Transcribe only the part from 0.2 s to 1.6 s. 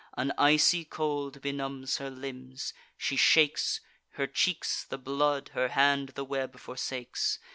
icy cold